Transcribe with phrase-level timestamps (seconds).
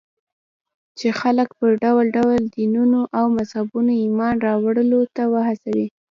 [0.99, 5.87] چې خلک پر ډول ډول دينونو او مذهبونو ايمان راوړلو ته وهڅوي.